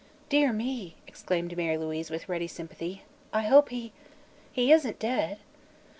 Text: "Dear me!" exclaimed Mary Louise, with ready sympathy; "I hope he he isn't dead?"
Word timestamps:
"Dear 0.29 0.51
me!" 0.51 0.95
exclaimed 1.05 1.55
Mary 1.55 1.77
Louise, 1.77 2.09
with 2.09 2.27
ready 2.27 2.47
sympathy; 2.47 3.03
"I 3.31 3.43
hope 3.43 3.69
he 3.69 3.93
he 4.51 4.71
isn't 4.71 4.97
dead?" 4.97 5.37